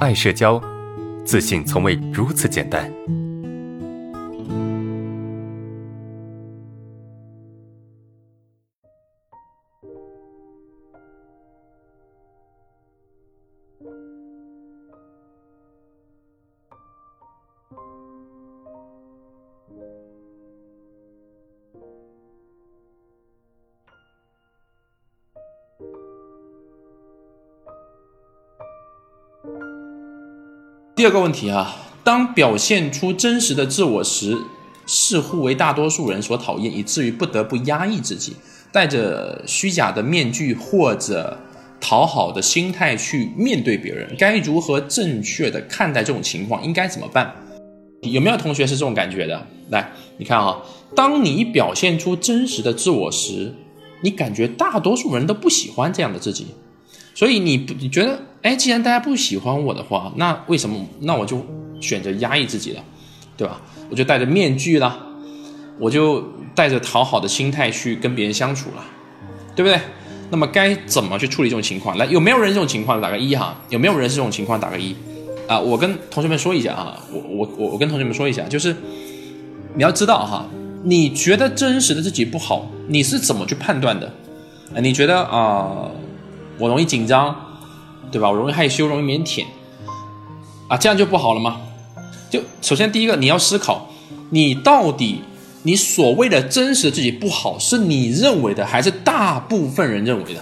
[0.00, 0.58] 爱社交，
[1.26, 2.90] 自信从未如此简单。
[31.00, 31.74] 第二个问题啊，
[32.04, 34.36] 当表现出真实的自我时，
[34.84, 38.36] 似乎为大多数人所讨厌，以至于不得不压抑自己，
[38.70, 41.38] 戴着虚假的面具或者
[41.80, 44.14] 讨好的心态去面对别人。
[44.18, 46.62] 该如何正确的看待这种情况？
[46.62, 47.34] 应该怎么办？
[48.02, 49.46] 有没有同学是这种感觉的？
[49.70, 50.58] 来，你看啊，
[50.94, 53.54] 当你表现出真实的自我时，
[54.02, 56.48] 你感觉大多数人都不喜欢这样的自己。
[57.14, 61.44] 所以你不你觉得，哎，既然大家不喜欢我的话，那为什么那我就
[61.80, 62.82] 选择压抑自己了，
[63.36, 63.60] 对吧？
[63.90, 64.98] 我就戴着面具了，
[65.78, 66.22] 我就
[66.54, 68.84] 带着讨好的心态去跟别人相处了，
[69.56, 69.80] 对不对？
[70.30, 71.98] 那么该怎么去处理这种情况？
[71.98, 73.00] 来，有没有人这种情况？
[73.00, 73.60] 打个一哈。
[73.68, 74.60] 有没有人是这种情况？
[74.60, 74.94] 打个一
[75.48, 75.58] 啊！
[75.58, 78.76] 我跟同学们说一下啊，我我我我跟同学们说一下，就是
[79.74, 80.46] 你要知道哈，
[80.84, 84.06] 你觉得真实的自己不好，你是怎么去判断的？
[84.72, 85.90] 啊，你觉得啊？
[86.60, 87.34] 我容易紧张，
[88.12, 88.28] 对吧？
[88.30, 89.44] 我容易害羞，容易腼腆，
[90.68, 91.60] 啊，这样就不好了吗？
[92.28, 93.88] 就首先第一个，你要思考，
[94.28, 95.22] 你到底
[95.62, 100.40] 你所谓的真实自己不好，是你认为的，还是大部分人认为的？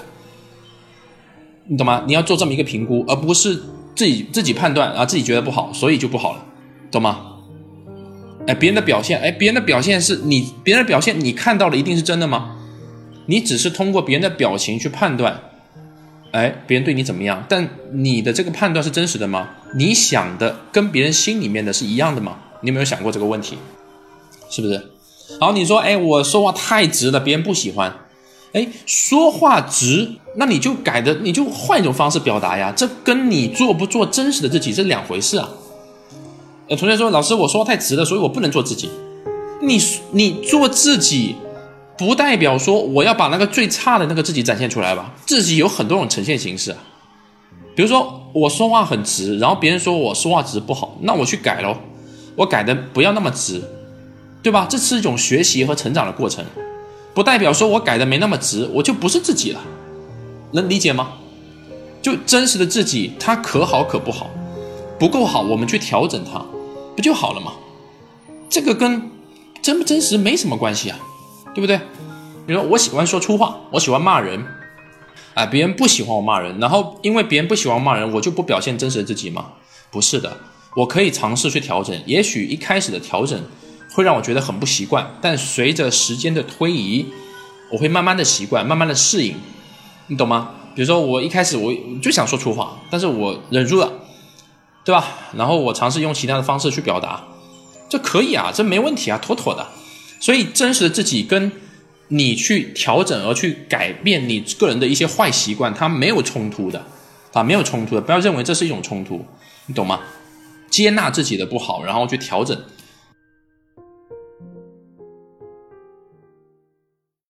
[1.69, 2.03] 你懂吗？
[2.07, 3.55] 你要做这么一个评估，而不是
[3.95, 6.45] 自己自己判断啊，自己觉得不好，所以就不好了，
[6.91, 7.21] 懂吗？
[8.47, 12.57] 哎，别人的表现，哎，别人的表现是你别人的表现，你看到的一定是真的吗？
[13.27, 15.39] 你只是通过别人的表情去判断。
[16.33, 17.43] 哎，别人对你怎么样？
[17.49, 19.49] 但你的这个判断是真实的吗？
[19.77, 22.37] 你想的跟别人心里面的是一样的吗？
[22.61, 23.57] 你有没有想过这个问题？
[24.51, 24.91] 是不是？
[25.41, 27.95] 好，你说，哎，我说话太直了，别人不喜欢。
[28.53, 32.73] 哎，说话直，那你就改的，你就换一种方式表达呀。
[32.77, 35.49] 这跟你做不做真实的自己是两回事啊。
[36.69, 38.91] 呃，同学说，老师，我说话太直了，所以我不能做自己。
[39.63, 39.81] 你
[40.13, 41.37] 你做自己。
[41.99, 45.13] 不代表说我要把那个最差的那个自己展现出来吧？
[45.27, 46.75] 自己有很多种呈现形式，
[47.75, 51.77] 比如说我说话很直，然后别人说我说话直不好，那我去改喽，
[52.37, 53.61] 我改的不要那么直，
[54.43, 54.67] 对吧？
[54.71, 56.45] 这是一种学习和成长的过程，
[57.13, 59.61] 不代表说我改的没那么直，我就不是自己了，
[60.53, 61.15] 能理解吗？
[62.01, 64.31] 就真实的自己，它可好可不好，
[65.01, 66.41] 不够好，我们去调整它，
[66.95, 67.55] 不就好了吗？
[68.49, 69.11] 这个跟
[69.61, 70.99] 真不真实没什么关系啊。
[71.59, 71.77] 对不对？
[72.47, 74.47] 比如说，我喜欢说粗话，我喜欢骂人，
[75.35, 79.47] 啊，别人不喜欢我骂人，然后因为别人不喜欢骂人，我就不表现真实的自己吗？
[79.91, 80.37] 不是的，
[80.77, 82.01] 我可以尝试去调整。
[82.07, 83.37] 也许一开始的调整
[83.93, 87.07] 会让我觉得很不习惯，但随着时间的推移，
[87.73, 89.35] 我会慢慢的习惯，慢慢的适应，
[90.07, 90.51] 你懂吗？
[90.77, 93.93] 比如说，我一开始我就想说粗话，但是我忍住了，
[94.85, 95.05] 对吧？
[95.35, 97.25] 然后我尝试用其他的方式去表达，
[97.89, 99.67] 这可以啊，这没问题啊，妥妥的。
[100.21, 101.51] 所以，真实的自己跟
[102.09, 106.85] 你去调整而去改变你个人的一些坏习惯，它没有冲突的，
[107.33, 109.25] 啊，没有冲突的，不要认为这是一种冲突，
[109.67, 110.01] 你懂吗？
[110.71, 112.57] 接纳自己的不好，然后去调整，